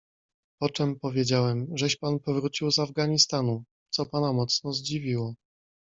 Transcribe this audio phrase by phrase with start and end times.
[0.59, 5.35] "Poczem powiedziałem, żeś pan powrócił z Afganistanu, co pana mocno zdziwiło."